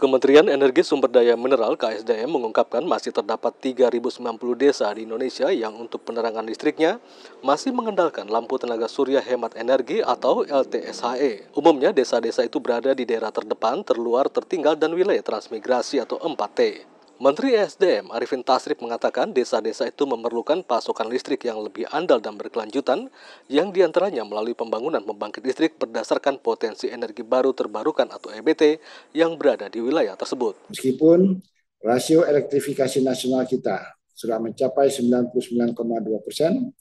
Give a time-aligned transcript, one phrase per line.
[0.00, 6.08] Kementerian Energi Sumber Daya Mineral KSDM mengungkapkan masih terdapat 3.090 desa di Indonesia yang untuk
[6.08, 6.96] penerangan listriknya
[7.44, 11.52] masih mengandalkan lampu tenaga surya hemat energi atau LTSHE.
[11.52, 16.89] Umumnya desa-desa itu berada di daerah terdepan, terluar, tertinggal, dan wilayah transmigrasi atau 4T.
[17.20, 23.12] Menteri ESDM Arifin Tasrif mengatakan desa-desa itu memerlukan pasokan listrik yang lebih andal dan berkelanjutan
[23.44, 28.80] yang di antaranya melalui pembangunan pembangkit listrik berdasarkan potensi energi baru terbarukan atau EBT
[29.12, 30.72] yang berada di wilayah tersebut.
[30.72, 31.44] Meskipun
[31.84, 36.72] rasio elektrifikasi nasional kita sudah mencapai 99,2 persen,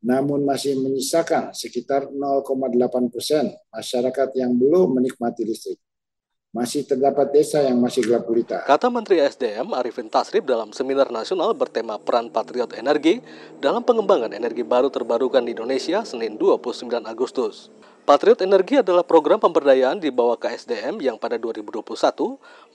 [0.00, 5.76] namun masih menyisakan sekitar 0,8 persen masyarakat yang belum menikmati listrik
[6.52, 8.60] masih terdapat desa yang masih gelap gulita.
[8.68, 13.24] Kata Menteri SDM Arifin Tasrif dalam seminar nasional bertema Peran Patriot Energi
[13.56, 17.72] dalam pengembangan energi baru terbarukan di Indonesia Senin 29 Agustus.
[18.04, 21.80] Patriot Energi adalah program pemberdayaan di bawah KSDM yang pada 2021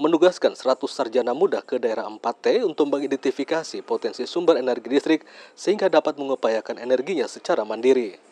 [0.02, 5.22] menugaskan 100 sarjana muda ke daerah 4T untuk mengidentifikasi potensi sumber energi listrik
[5.54, 8.27] sehingga dapat mengupayakan energinya secara mandiri.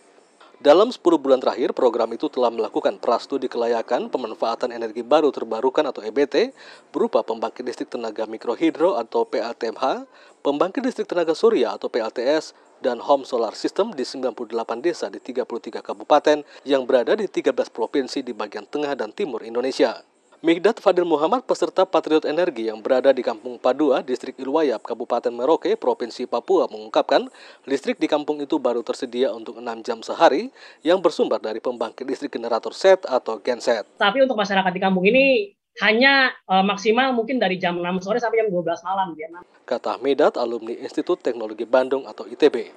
[0.65, 6.01] Dalam 10 bulan terakhir, program itu telah melakukan prastudi kelayakan pemanfaatan energi baru terbarukan atau
[6.01, 6.57] EBT
[6.89, 10.09] berupa pembangkit listrik tenaga mikrohidro atau PLTMH,
[10.41, 15.85] pembangkit listrik tenaga surya atau PLTS, dan home solar system di 98 desa di 33
[15.85, 20.14] kabupaten yang berada di 13 provinsi di bagian tengah dan timur Indonesia.
[20.45, 25.73] Migdat Fadil Muhammad peserta Patriot Energi yang berada di Kampung Padua, Distrik Ilwayap, Kabupaten Merauke,
[25.73, 27.25] Provinsi Papua mengungkapkan
[27.65, 30.53] listrik di kampung itu baru tersedia untuk 6 jam sehari
[30.85, 33.89] yang bersumber dari pembangkit listrik generator set atau genset.
[33.97, 35.49] Tapi untuk masyarakat di kampung ini
[35.81, 39.17] hanya uh, maksimal mungkin dari jam 6 sore sampai jam 12 malam.
[39.65, 42.69] Kata Medat, alumni Institut Teknologi Bandung atau ITB.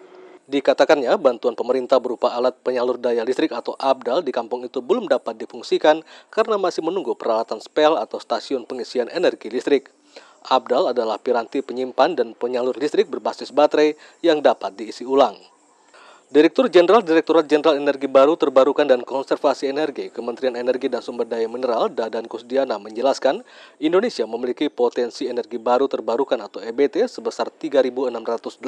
[0.49, 5.37] Dikatakannya bantuan pemerintah berupa alat penyalur daya listrik atau ABDAL di kampung itu belum dapat
[5.37, 6.01] difungsikan
[6.33, 9.93] karena masih menunggu peralatan spel atau stasiun pengisian energi listrik.
[10.49, 13.93] ABDAL adalah piranti penyimpan dan penyalur listrik berbasis baterai
[14.25, 15.37] yang dapat diisi ulang.
[16.29, 21.49] Direktur Jenderal Direktorat Jenderal Energi Baru Terbarukan dan Konservasi Energi Kementerian Energi dan Sumber Daya
[21.49, 23.41] Mineral Dadan Kusdiana menjelaskan
[23.81, 28.61] Indonesia memiliki potensi energi baru terbarukan atau EBT sebesar 3.686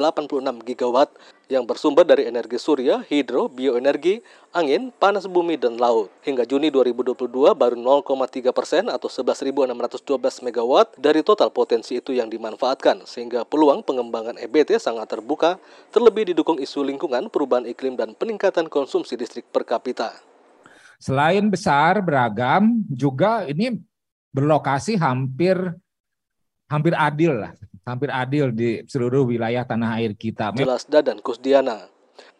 [0.73, 1.13] gigawatt
[1.53, 4.23] yang bersumber dari energi surya, hidro, bioenergi,
[4.55, 6.07] angin, panas bumi, dan laut.
[6.23, 13.03] Hingga Juni 2022 baru 0,3 persen atau 11.612 megawatt dari total potensi itu yang dimanfaatkan
[13.03, 15.59] sehingga peluang pengembangan EBT sangat terbuka
[15.91, 20.15] terlebih didukung isu lingkungan, perubahan perubahan iklim dan peningkatan konsumsi listrik per kapita.
[21.03, 23.75] Selain besar beragam, juga ini
[24.31, 25.59] berlokasi hampir
[26.71, 27.51] hampir adil lah,
[27.83, 30.55] hampir adil di seluruh wilayah tanah air kita.
[30.55, 31.91] Jelas Dadan Kusdiana.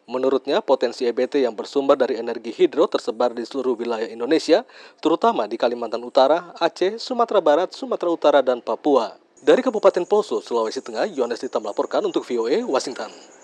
[0.08, 4.64] Menurutnya, potensi EBT yang bersumber dari energi hidro tersebar di seluruh wilayah Indonesia,
[5.04, 9.16] terutama di Kalimantan Utara, Aceh, Sumatera Barat, Sumatera Utara, dan Papua.
[9.40, 13.41] Dari Kabupaten Poso, Sulawesi Tengah, Yohanes Dita melaporkan untuk VOA Washington.